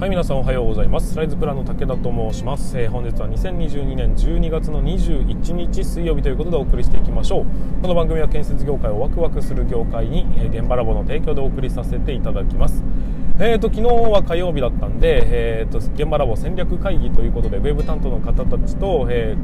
[0.00, 1.14] はい皆さんおはようございます。
[1.14, 7.44] ライズプランの武田と申します、えー、本日は2022年12月の21日水曜日ということでお送りしていきましょう。
[7.82, 12.82] この番組は建設業界をワクワクする業界に、えー、現場ラボの提供でお送りさせていただきます。
[13.38, 15.20] えーと、昨日は火曜日だったんで、
[15.60, 19.36] えーと、現場ラボ戦略会議ということでウェブ担当の方たちと、え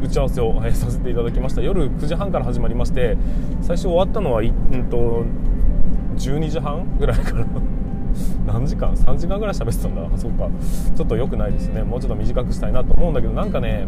[0.00, 1.60] ー、打ち合わせを、え、させていただきました。
[1.60, 3.16] 夜9時半から始まりまして
[3.60, 5.24] 最初終わったのは、うんと
[6.14, 7.46] 12時半ぐらいから
[8.46, 10.18] 何時間？3時間ぐらい喋ってたんだ。
[10.18, 10.48] そうか。
[10.96, 11.82] ちょっと良くないですね。
[11.82, 13.86] もうちょっと短くしたいなと思うんだけどなんかね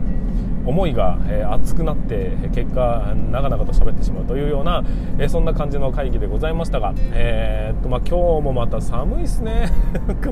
[0.66, 4.84] 思いが、え、熱くなって結果長々と喋ってしまうというような、
[5.18, 9.70] え、そんな感じの会議でございましたが、えー、っとまあ、今日もまた寒い ですね。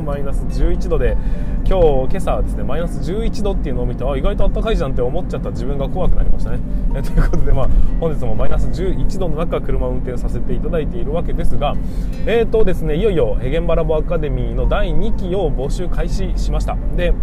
[0.05, 1.17] マイナス11度で
[1.65, 6.59] 今日今朝はですねマイナス11度っていうのを見てあ意外と暖かいじゃんって思っちゃった自分が怖くなりましたね、
[6.95, 7.69] え、ということで、まあ、
[8.01, 11.75] 本日もマイナス11度の中車を運転させていただいているわけですが
[12.27, 16.77] えっ、とですねいよいよ現場ラボアカデミーの第2期を募集開始しました。
[16.97, 17.15] で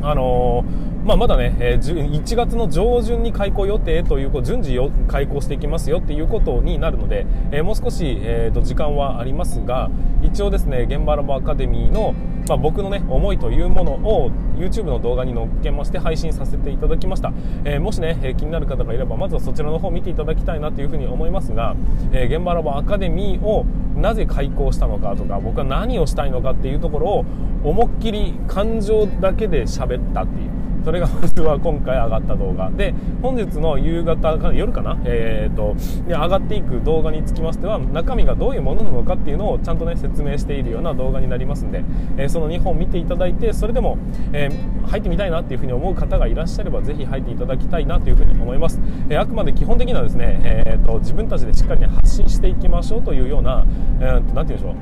[0.00, 9.88] あのー、まあ、まだね、えー、1月の上旬に開校予定という順次開校していきますよっていうことになるので、え、もう少し、えーと、時間はありますが
[10.20, 12.14] 一応ですね現場ラボアカデミーの、
[12.46, 17.32] まあ、僕のね思いというものを YouTube の動画に載っけまして配信させていただきました、
[17.64, 21.74] えもしね、え気になる方がいればまずはそちらの方を見ていただきたいなというふうに思いますが、
[22.12, 23.64] え現場ラボアカデミーを
[23.96, 27.24] なぜ開校したのかとか僕は何をしたいのかっていうところを
[27.64, 30.57] 思いっきり感情だけで喋ったっていう。
[30.84, 32.70] それがまずは今回上がった動画。
[32.70, 35.74] で本日の夕方か夜かな、えーと、
[36.06, 41.82] 上がっていく動画につきましては中身がどういうものなのかっていうのをちゃんとね説明しているような動画になりますんで、
[42.16, 43.98] えー、その2本見ていただいてそれでも、
[44.32, 53.64] えー、入ってみたいなっていうふうに思う方がいらっしゃればぜひ入っていただきたいなというふうに思います、えー、あくまで基本的にはですね、えーと、自分たちでしっかり、ね、発信していきましょうというような
[54.00, 54.74] 何、えー、て言うんでしょう？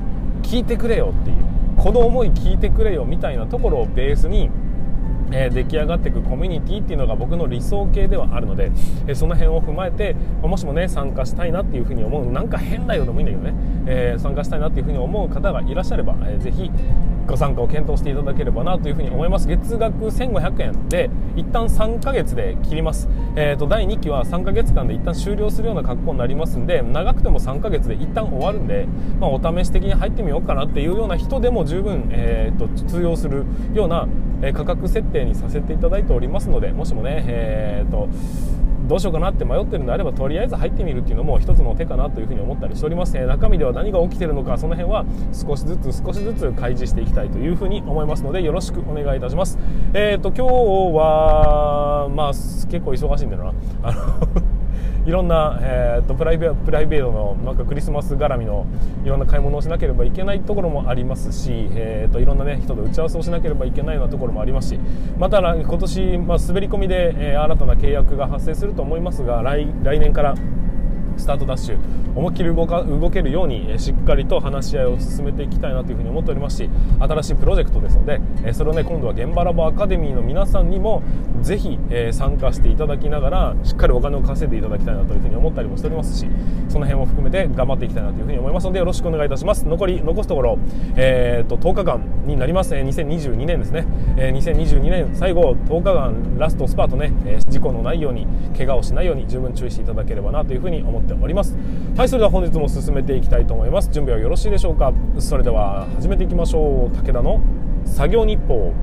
[0.43, 1.37] 聞いてくれよっていう
[1.75, 4.49] この思い聞いてくれよみたいなところをベースに
[5.31, 8.71] え、出来上がっていくコミュニティっていうのが僕の理想形ではあるので、
[9.07, 13.53] え、その辺を踏まえてもしもね参加したいなっていうふうに思うなんか変だよでもいいんだけどね、
[13.87, 16.71] えー、参加したいなっていうふうに思う方がいらっしゃれば、えー、ぜひ
[17.27, 19.47] ご参加を検討していただければなというふうに思います。
[19.47, 28.87] 月額1500円で一旦3ヶ月で切ります、えーと、第2期は3ヶ月間で一旦終了するような格好になりますんで長くても3ヶ月で一旦終わるんで、
[29.19, 34.07] まあ、お試し的に入ってみようかなっていうような人でも十分、えーと通用するような
[34.53, 38.07] 価格設定にさせていただいておりますのでもしもね、えーと、
[38.87, 49.57] どうしようかなって迷ってるんであればとりあえず入ってみるっていうのも一つの手かなというふうに思ったりしております、え中身では何が起きてるのかその辺は少しずつ少しずつ開示していきたいというふうに思いますのでよろしくお願いいたします。
[49.93, 53.53] えっ、ー、と今日はまあ結構忙しいんだよな。
[53.89, 54.56] あの
[55.07, 58.67] いろんな、えーと、プライベプライベートのなんかクリスマス絡みの
[59.05, 64.79] いろんな買い物をしなければいけないところもありますし、えーと、いろんな、ね、人と打ち合わせをしなければいけないようなところもありますし
[65.17, 70.35] また今年、まあ、滑り込みで、えー、新たな契約が発生すると思いますが来来年から
[71.17, 71.77] スタートダッシュ
[72.15, 76.69] 思いっきり動か動けるようにしっかりと話し合いを進めていきたいなというふうに思っておりますし
[76.99, 78.21] 新しいプロジェクトですので
[78.53, 81.03] それをね今度は現場ラボアカデミーの皆さんにも
[81.41, 81.77] ぜひ
[82.11, 86.27] 参加していただきながらしっかりお金を稼いでいただきたいなというふうに思ったりもしておりますし
[86.69, 89.67] その辺も含めて頑張っていきたいなというふうに思いますのでよろしくお願いいたします。
[89.67, 90.59] 残り残すところ、
[90.95, 92.73] えーと、10日間になります。
[92.73, 93.85] 2022年ですね。
[94.17, 97.13] 2022年最後10日間ラストスパートね
[97.47, 101.55] 事故のないように怪我をしないように十分注意していただければなというふうに思ってっております。
[101.95, 103.89] はいそれでは本日も進めていきたいと思います。
[103.91, 104.93] 準備はよろしいでしょうか。
[105.19, 106.95] それでは始めていきましょう。
[106.95, 107.39] 武田の
[107.85, 108.73] 作業日報。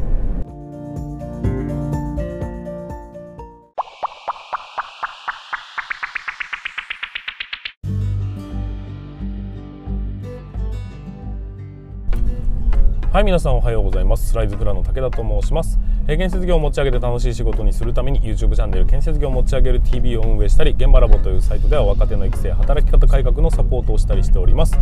[13.14, 14.30] はい皆さんおはようございます。
[14.30, 15.78] スライズプランの武田と申します。
[16.08, 24.76] え建設業を持ち上げて楽しい仕事にするために YouTube チャンネル建設業を持ち上げる TV を運営したり現場ラボというサイトでは若手の育成働き方改革のサポートをしたりしております。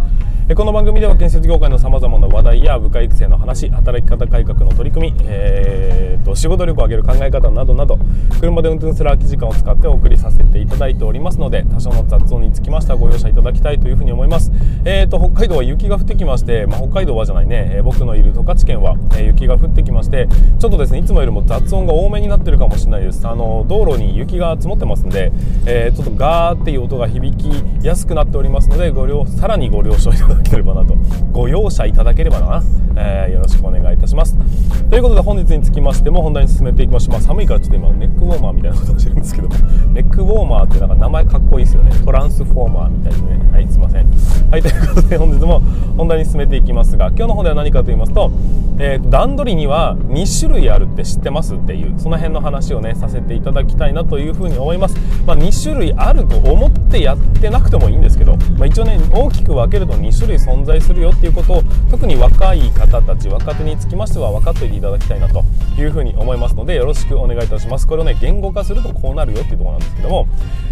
[0.49, 7.99] えこの番組では建設業界のさまざまな話題や部下育成の話働き方改革の取り組み、えーと、仕事力を上げる考え方などなど
[8.41, 14.51] 車で運転する空き時間を使ってお送りさせていただいておりますので多少の雑音につきましてはご容赦いただきたいというふうに思います、
[14.85, 20.29] えーと、北海道は雪が降ってきまして、まあ、北海道はじゃないね、えー、僕のいる十勝県は、え、雪が降ってきまして
[20.59, 23.27] ちょっとですねいつもよりも雑音が多めになってるかもしれないです。
[23.27, 25.33] あの道路に雪が積もってますんで、
[25.67, 27.51] えー、ちょっとガーっていう音が響き
[27.85, 30.95] やすくなっておりますのでご了さらにご了承いただければなと
[31.33, 32.63] ご容赦いただければな、
[32.97, 34.37] えー、よろしくお願いいたします。
[34.91, 41.93] ということで本日につきましても本題に進めていきましょう、まあ、寒いからちょっと今ネックウォーマーみたいなことをしてるんですけどネックウォーマーってなんか名前かっこいいですよね。
[42.05, 43.39] トランスフォーマーみたいですね。
[43.53, 44.07] はいすいません。
[44.51, 45.61] はいということで本日も
[45.97, 48.31] 本題に進めていきますが今日の方では何かと言いますと、
[48.79, 65.45] えー、段取りには2種類あるって知ってますっていうその辺の話をねさせていただきたいなというふうに思います、まあ、2種類あると思ってやってなくてもいいんですけど、まあ、一応ね大きく分けると2種類存在するよっていうことを特に若い方たち若手につきましては分かっていていただきたいなと
[65.79, 67.87] いうふうに思いますのでよろしくお願いいたします。
[67.87, 70.27] これをね言語化するとこうなるよっていうところなんですけども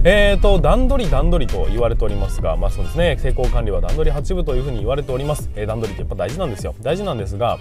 [0.05, 6.75] えーと段取り段取りと言われておりますがまあそうですね成功管理は段取り8部というふうに言われております、えー、段取りってやっぱ大事なんですよ。
[6.81, 7.59] 大事なんですが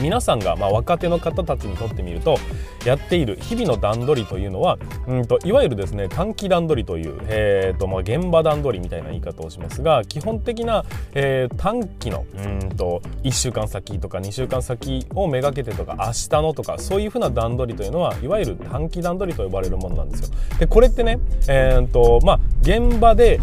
[0.00, 2.38] 皆さんが、まあ、若手の方たちにとってみると
[2.84, 10.84] やっている日々の段取りというのはうんといわゆるですね短期段取りという、えーとまあ、現場段取りみたいな言い方をしますが基本的な、
[11.14, 20.30] えー、短期のうんと1週間先とか2週間先をめがけてとか明日のとかそういうふうな段取りというのはいわゆる短期段取りと呼ばれるものなんですよ。
[20.58, 21.18] でこれってね、
[21.48, 23.40] えーとまあ、現場で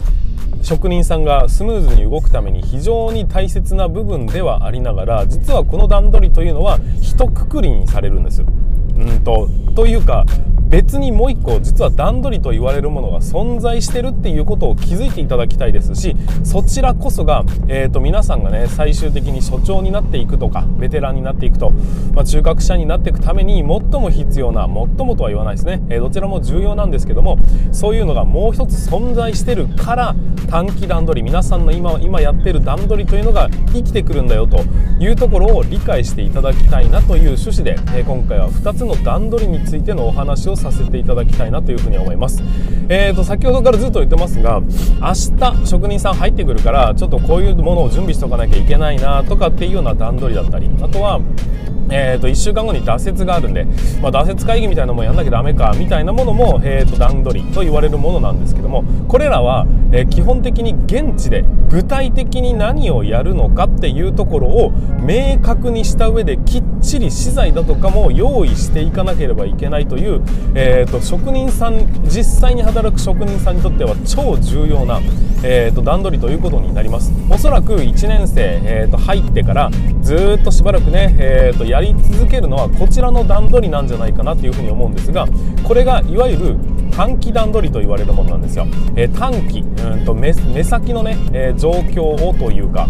[0.62, 8.48] 職人さんがスムーズに動くために非常に大切な部分ではありながら実はこの段取りというのは一括りにされるんですよ。
[9.00, 9.24] うん。
[9.24, 10.26] とというか
[10.70, 21.72] 別にもう一個実は段取りと言われるものが存在してるっていうことを気づいていただきたいですしそちらこそが、えーと、皆さんがね最終的に所長になっていくとかベテランになっていくと、
[22.14, 23.66] まあ、中核者になっていくために最
[24.00, 27.40] も必要な最もとは言わないですね、えー、どちらも重要なんですけども
[27.72, 30.16] そういうのがもう一つ存在してるから
[30.52, 34.64] 短期段取り皆さんの今今やってる段取りというのが生きてくるんだよと
[35.00, 42.44] いうところを理解していただきたいなという趣旨で、えー、今回は2つのの段取りについてのお話をさせていただきたいなというふうに思います。
[42.90, 44.62] えーと先ほどからずっと言ってますが
[45.00, 51.22] 明日職人さん入ってくるからちょっとこういうものを準備しとかなきゃいけないなとかっていうような段取りだったりあとは
[51.92, 53.66] えーと、1週間後に挫折があるんで、
[54.02, 64.72] まあ、挫折会議みたいなのもやんなきゃダメかみたいなものも、えーと、段取りと言われるものなんですけどもこれらは、えー、基本的に現地で具体的に何をやるのかっていうところを
[65.02, 70.24] 明確にした上できっちり資材だとかも用意していかなければいけないという、
[70.56, 75.00] えーと、職人さん実際に働く職人さんにとっては超重要な、
[75.44, 85.28] えー、と段取りということになりますおそらく1年生、えー、と入ってからずっとしばらくね、えー、とやり続けるのはこちらの段取りなんじゃないかなというふうに思うんですが
[85.64, 88.68] これがいわゆる短期段取りと言われるものなんですよ。
[88.96, 92.88] えー、短期うんと目先のね、えー、状況をというか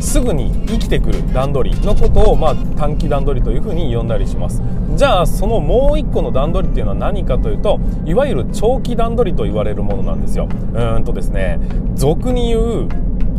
[0.00, 4.62] すぐに生きてくる段取りのことを、まあ、短期段取りというふうに呼んだりします。
[4.96, 10.48] じゃあそのもう一個の段取りっていうのは何かというといわゆる長期段取りと言われるものなんですよ。
[10.74, 11.58] うんとですね
[11.94, 12.88] 俗に言う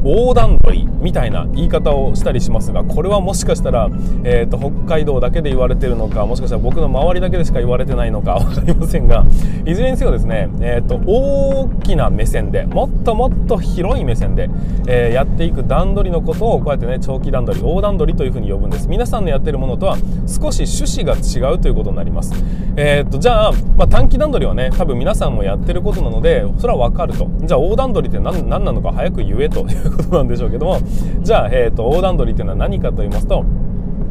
[0.06, 3.90] 横断鳥みたいな言い方をしたりしますがこれはもしかしたら、
[4.24, 9.26] えーと、北海道だけで言われてるのかもしかしたら僕の周りだけでしか言われてないのか分かりませんが
[9.66, 14.48] いずれにせよですね、えーと、大きな目線でもっともっと広い目線で、
[14.88, 18.88] えー、やっていく段取りのことをこうやってね長期段取り横断取りというふうに呼ぶんです。
[18.88, 19.98] 皆さんのやってるものとは
[20.28, 22.34] 少し趣旨が違うということになります、
[22.78, 27.28] えーと、じゃあ、まあ、短期段取りはね多分皆さんもやってることなのでそれは分かると。
[27.42, 30.80] じゃあ横断取りって何何なのか早く言えということなんでしょうけども
[31.22, 33.46] じゃあ、えーと、横断取りっていうのは何かと言いますと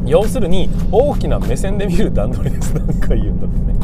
[0.05, 2.73] 要するに大きな目線で見る段取りです。
[2.75, 3.75] 何回言うんだってね。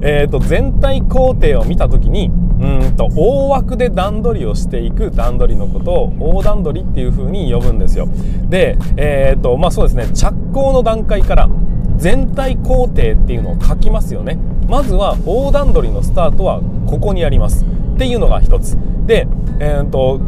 [0.00, 2.30] えと全体工程を見た時に
[2.60, 8.08] うんと大枠で段取りをしていく段取りのことを大段取りっていう風に呼ぶんですよ。
[8.48, 10.06] でえっ、ー、とまあそうですね。
[10.14, 11.48] 着工の段階から
[11.96, 14.38] 全体工程っていうのを書きますよね。
[14.68, 17.64] まずは大段取りのスタートはここにあります。
[17.94, 18.78] っていうのが一つ。
[19.06, 19.28] で、
[19.60, 20.20] えーと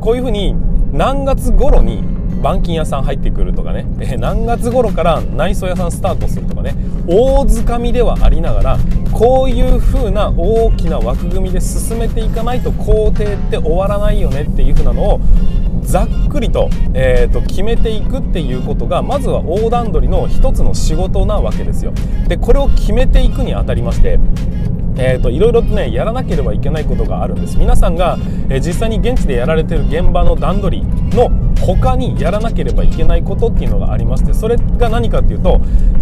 [0.00, 0.54] こういうふうに
[0.92, 2.02] 何月頃に
[2.40, 6.74] 板金屋さん入ってくるとかね、え何月頃から内装屋さんスタートするとかね
[7.06, 8.78] 大掴かみではありながら
[9.12, 15.20] こういう風な大きな枠組みで進めていかないと工程って終わらないよねっていう風なのを
[15.82, 21.92] ざっくりと,、えーと決めていくっていうことがまずは横断取りの一つの仕事なわけですよ。
[22.28, 24.18] でこれを決めていくにあたりまして
[24.96, 27.58] えーと、いろいろとねやらなければいけないことがあるんです。
[27.58, 28.18] 皆さんが、
[28.48, 31.30] えー、実際に現地でやられてる現場の段取りの
[31.60, 35.60] 他にやらなければいけないことっていうのがありましてそれが何かっていうと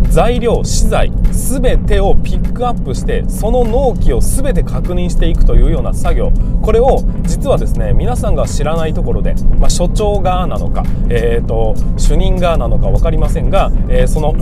[0.08, 6.32] 材料資材全てをピックアップしてその納期を全て確認していくというような作業。
[6.62, 14.34] これを実はですね皆さんが知らないところで、まあ、所長側なのか、えーと、主任側なのか分かりませんが、えー、その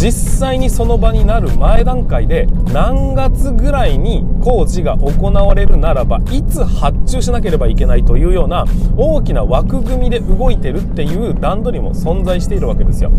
[0.00, 8.64] 実際にその場になる前段階で何月ぐらいに工事が行われるならばいつ発注しなければいけないというような
[8.96, 13.12] 大きな枠組みで動いてるっていう段取りも存在しているわけですよ。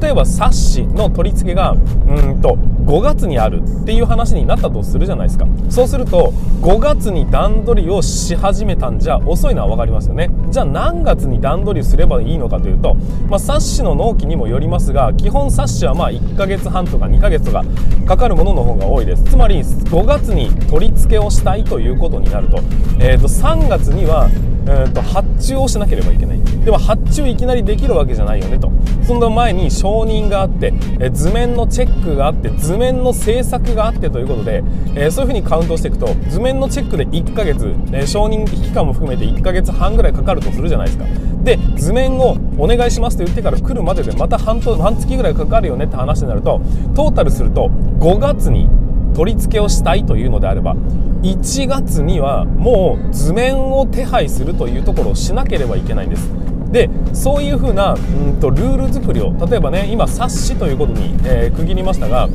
[0.00, 5.48] 例えば冊子の取り付けがうんと5月にあるっていう話になったとするじゃないですか。
[5.68, 6.32] そうすると
[6.62, 10.30] 5月に段取りをし始めたんじゃ遅いのは分かりますよね。
[10.50, 12.94] じゃあ何月に段取りすればいいのかというと、
[13.28, 17.64] まあ、冊子の納期にもよりますが基本冊子はまあ1ヶ月半とか2ヶ月とか
[18.06, 19.24] かかるものの方が多いです。
[19.24, 22.58] つまり5月に取り付けをしたいということになると,、
[22.98, 24.28] えー、と3月には
[24.66, 26.40] えーと、発注をしなければいけない。
[26.64, 28.70] でも発注いきなりできるわけじゃないよねと。
[29.02, 30.72] その前に承認があって、
[31.12, 34.62] 図面のチェックがあって図面の制作があってということで、
[35.10, 37.74] そういうふうにカウントしていくと図面のチェックで1ヶ月、
[38.06, 41.04] 承認期間も含めて1ヶ月半ぐらいかかるとするじゃないですか。
[41.42, 46.60] で図面をお願いしますと言ってから来るまででまた半半月ぐらいかかるよねって話になると
[46.94, 48.68] トータルすると5月に
[49.14, 50.76] 取り付けをしたいというのであれば
[51.22, 56.30] 1月にはもう図面を手配するというところをしなければいけないんです。
[56.70, 62.28] でそういうふうなうんとルール作りを例えばね今冊子ということに、えー、区切りましたが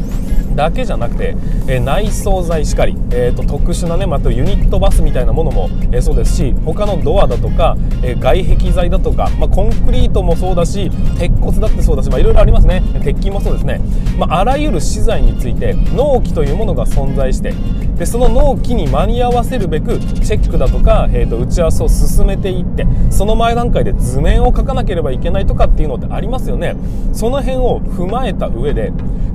[0.55, 1.35] だけじゃなくて、
[1.67, 12.81] えー、内装材しかり、えーと、特殊なねまたユニットバスみたいなものも、えー、そうですし他のドアだとか、えー、外壁材だとか、まあ、コンクリートもそうだし鉄骨だってそうだし、まあ、いろいろありますね。
[13.03, 13.79] 鉄筋もそうですね、
[14.17, 17.53] まあ、あらゆる資材について納期というものが存在して
[17.97, 26.75] でその納期に間に合わせるべくチェックだとか、えーと、打ち合わせを進めていってその前段階で図面を描かなければいけないとかっていうのってありますよね。
[27.13, 28.91] その辺を踏まえた上で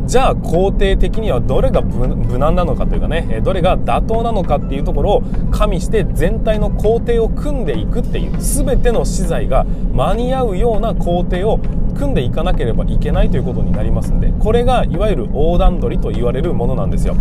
[0.07, 11.61] じゃあ肯定的にはどれが無難なのかというかねどれが妥当なのかっていうところを加味して全体の工程を組んでいくっていう全ての資材が間に合うような工程を
[12.01, 17.15] 組んでいかなければいけないということになりますんでこれがいわゆる横断取りと言われるものなんですよ。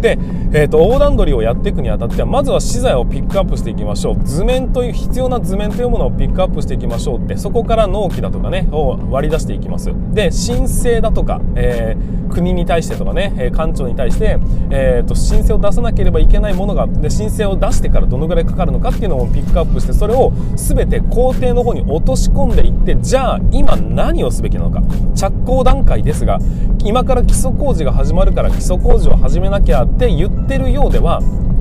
[0.00, 0.18] で、
[0.52, 4.24] えーと、横断取りをやっていくにあたってはまずは資材をピックアップしていきましょう。
[4.24, 7.18] 図面という必要な図面というものをピックアップしていきましょう。
[7.18, 9.90] ってそこから納期だとかねを割り出していきます。
[10.12, 14.38] で申請だとか、えー、国に対してとかね館長に対して、
[14.70, 24.82] えーと、申請を出さなければいけないものがで申請を出してからどのぐらいかかるのかっていうのをピックアップしてそれを全て工程の方に落とし込んでいってじゃあ今何ををすべきなのか。
[25.14, 26.38] 着工段階ですが
[26.84, 31.20] 今から基礎工事が始まるから基礎工事を始めなきゃって言ってるようでは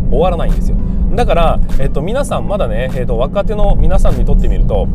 [0.10, 0.78] 終わらないんですよ。
[1.16, 4.88] だから、えっと、皆さんまだね、えっと、若手の皆さんにとってみると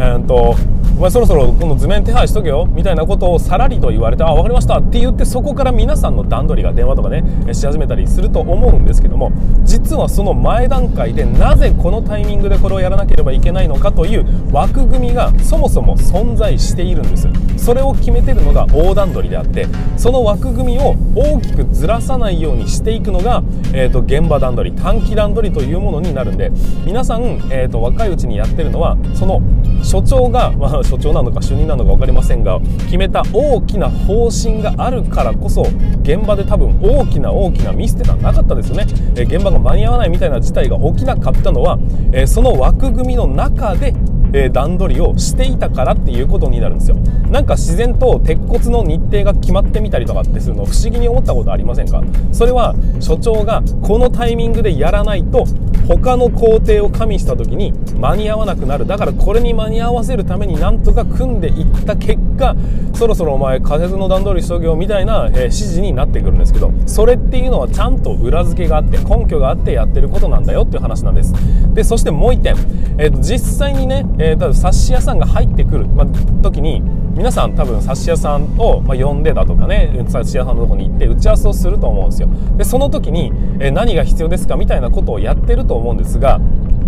[0.00, 0.56] えー、と
[0.96, 9.30] お前そろそろこの図面手配しとけよみたいなことをさらりと言われてあ分かりましたって言ってそこから皆さんの段取りが電話とかねし始めたりすると思うんですけども
[9.62, 17.28] 実はその前段階でなぜこのタイミングでこれをやらなければいけないのかという枠組みがそもそも存在しているんです。
[17.58, 19.66] それを決めてるのが横断取りであって
[19.98, 23.42] その枠組みを大きくずらさないようにしていくのが、
[23.74, 26.50] えー、と現場段取り短期段取りというものになるんで
[26.84, 29.40] 皆さん、えー、と若いうちにやってるのはその
[29.82, 35.62] 所長が、 まあ、所長なのか主任なのか分かりませんが決めた大きな方針があるからこそ
[36.02, 38.86] 現場で多分大きな大きなミスってのはなかったですよね、
[39.16, 41.78] え現場が間に合わないみたいな事態が起きなかったのは、
[42.12, 43.94] えその枠組みの中で
[44.32, 46.96] えー、段取りをしていたからっていうことになるんですよ。
[47.30, 52.02] なんか自然と鉄骨の日程が決まってみたりとかってするの不思議に思ったことありませんか？
[52.32, 55.44] それは所長がこのタイミングでやらないと
[55.86, 58.86] 他の工程を加味した時に間に合わなくなる。
[58.86, 62.56] だからこれに間に合わせるためになんとか組んでいった結果
[62.94, 71.34] そろそろお前仮設の段取りしとけよみたいな、えー、指示になってくるんですけどそれっていうのはちゃんと裏付けがあって根拠があってやってることなんだよっていう話なんです。
[71.74, 72.56] でそしてもう一点、
[72.98, 76.06] えー、実際にね、えー、多分冊子屋さんが入ってくる、まあ、
[76.42, 76.82] 時に
[77.16, 82.28] 皆さん多分冊子屋さんを、ま呼んでだとかね冊子屋さんのとこに行って打ち合わせをすると思うんですよ。
[82.56, 86.38] でその時に、え何が必要ですかみたいなことをやってると思うんですが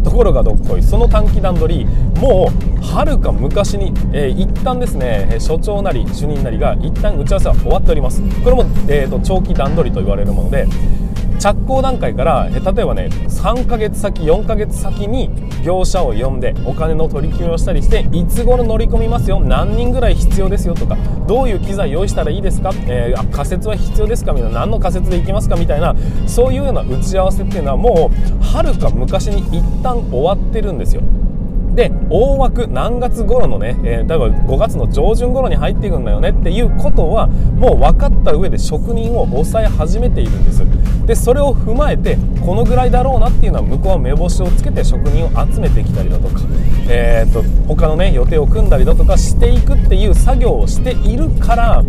[0.04, 1.86] ところがどっこいその短期段取り
[2.20, 8.20] もうはるか昔に、えー、一旦ですね所長なり主任なりが一旦打ち合わせは終わっております。
[8.42, 10.66] これも、えーと長期段取りと言われるもので
[11.42, 15.28] 着工段階から例えばね3ヶ月先4ヶ月先に
[15.64, 20.96] 業者を呼んでお金の取り決めをしたりしていつ頃乗り込みますよ何人ぐらい必要ですよとか
[21.26, 25.96] どういう機材用意したらいいですか、えー、仮説は必要ですかみたいな何の仮説で行きますかみたいな
[26.28, 31.02] そういうような打ち合わせっていうのはもうはるか昔に一旦終わってるんですよ。
[31.74, 40.62] で大枠何月頃のね、えー、例えば5月の上旬頃に入っていくんだよねっていうことはもう分かった上で職人を抑え始めているんです。
[41.06, 46.40] でそれを踏まえてこのぐらいだろうなっていうのは向こうは目星をつけて職人を集めてきたりだとか、
[46.88, 51.84] えーと、他のね予定を組んだりだとかしていくっていう作業をしているから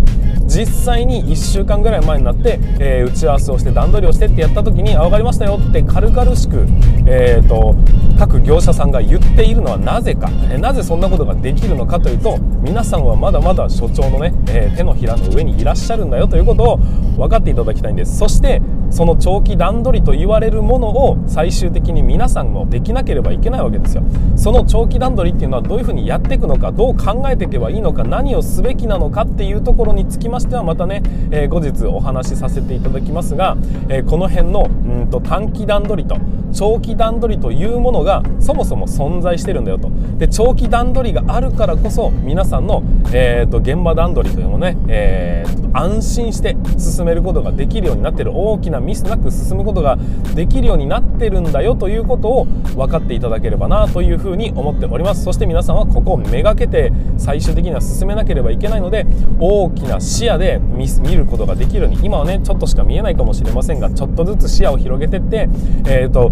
[0.45, 6.65] 実際に1週間ぐらい前になって、えー、打ち合わせをして段取りをしてってやった時に「あ分かりましたよ」って軽々しく、
[7.05, 7.75] えーと、
[8.19, 16.77] 各業者さんが言っているのはなぜか、えー、なぜそんなことができるのかというと皆さんはまだまだ所長のね、えー、手のひらの上にいらっしゃるんだよということを
[17.17, 18.17] 分かっていただきたいんです。
[18.17, 18.61] そして
[18.93, 24.03] その長期段取りと言われるものを最終的に皆さんもできなければいけないわけですよ。
[24.35, 33.57] その長期段取りっていうのはどういうふうにやっていくのかどう考えていけばいいのか何をすべきなのかっていうところにつきましてはまたね、えー、後日お話しさせていただきますが、
[33.89, 36.17] えー、この辺のうんと短期段取りと
[36.53, 39.89] 長期段取りというものがそもそも存在してるんだよと。
[40.17, 49.97] で長期段取りがあるからこそ皆さんの、えーと、現場段取りというのをね、えー、安心して進めることができるようになってる大きなミスなく進むことが
[50.35, 52.45] できるようになってるんだよということを
[52.75, 55.23] 分かっていただければなというふうに思っております。
[55.23, 59.05] そして皆さんはここをめがけて最終的には進めなければいけないので
[59.39, 65.49] 大きな視野で見ることができるように今はねちょっとしか見えないかもしれませんがちょっとずつ視野を広げてって、
[65.87, 66.31] えーと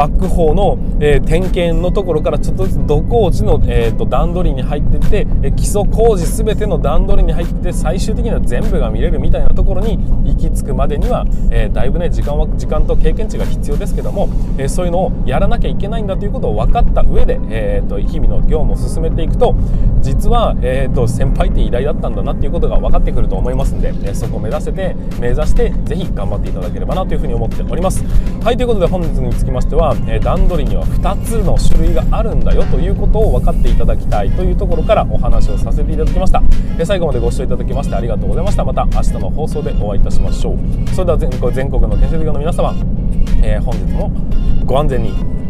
[0.00, 19.54] バック砲の、えー、点検のところからちょっとずつ土工事の、えーと、段取りに入ってって、え基礎工事全ての段取りに入って最終的には全部が見れるみたいなところに行き着くまでには、えー、だいぶね時間は時間と経験値が必要ですけども、え、そういうのをやらなきゃいけないんだということを分かった上で、えーと、日々の業務を進めていくと
[20.00, 28.04] 実は、えーと、先輩って偉大だったんだなっていうことが分かってくると思いますんで、えそこを目指せて目指してぜひ頑張っていただければなというふうに思っております。
[28.42, 36.42] はいということで本日につきましては、え段取りには2つの種類があるんだよということを分かっていただきたいというところからお話をさせていただきました、
[36.78, 38.64] え最後までご視聴いただきましてありがとうございました。
[38.64, 40.58] また明日の放送でお会いいたしましょう。
[40.94, 41.18] それでは
[41.52, 42.74] 全国の建設業の皆様、
[43.42, 44.10] えー、本日も
[44.64, 45.40] ご安全に。